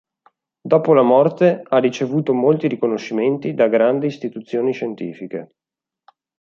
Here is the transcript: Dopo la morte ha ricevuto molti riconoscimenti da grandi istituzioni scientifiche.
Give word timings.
Dopo 0.71 0.93
la 0.95 1.03
morte 1.03 1.61
ha 1.63 1.77
ricevuto 1.77 2.33
molti 2.33 2.67
riconoscimenti 2.67 3.53
da 3.53 3.67
grandi 3.67 4.07
istituzioni 4.07 4.73
scientifiche. 4.73 5.53